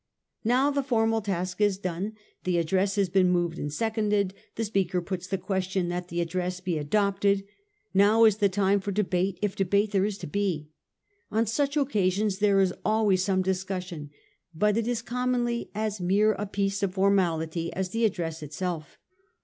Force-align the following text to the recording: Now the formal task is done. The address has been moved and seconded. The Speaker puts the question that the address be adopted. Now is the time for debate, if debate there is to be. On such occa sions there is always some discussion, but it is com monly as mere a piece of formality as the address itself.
Now 0.43 0.71
the 0.71 0.81
formal 0.81 1.21
task 1.21 1.61
is 1.61 1.77
done. 1.77 2.13
The 2.43 2.57
address 2.57 2.95
has 2.95 3.07
been 3.07 3.29
moved 3.29 3.59
and 3.59 3.71
seconded. 3.71 4.33
The 4.55 4.65
Speaker 4.65 4.99
puts 4.99 5.27
the 5.27 5.37
question 5.37 5.89
that 5.89 6.07
the 6.07 6.21
address 6.21 6.59
be 6.59 6.79
adopted. 6.79 7.43
Now 7.93 8.23
is 8.23 8.37
the 8.37 8.49
time 8.49 8.79
for 8.79 8.91
debate, 8.91 9.37
if 9.43 9.55
debate 9.55 9.91
there 9.91 10.03
is 10.03 10.17
to 10.17 10.25
be. 10.25 10.71
On 11.29 11.45
such 11.45 11.75
occa 11.75 12.11
sions 12.11 12.39
there 12.39 12.59
is 12.61 12.73
always 12.83 13.23
some 13.23 13.43
discussion, 13.43 14.09
but 14.55 14.75
it 14.75 14.87
is 14.87 15.03
com 15.03 15.33
monly 15.35 15.69
as 15.75 16.01
mere 16.01 16.31
a 16.33 16.47
piece 16.47 16.81
of 16.81 16.95
formality 16.95 17.71
as 17.73 17.89
the 17.91 18.03
address 18.03 18.41
itself. 18.41 18.97